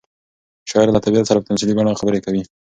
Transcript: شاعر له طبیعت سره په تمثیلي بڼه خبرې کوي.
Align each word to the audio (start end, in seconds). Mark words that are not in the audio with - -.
شاعر 0.69 0.87
له 0.93 0.99
طبیعت 1.05 1.25
سره 1.27 1.39
په 1.39 1.47
تمثیلي 1.49 1.73
بڼه 1.75 1.99
خبرې 2.01 2.19
کوي. 2.25 2.43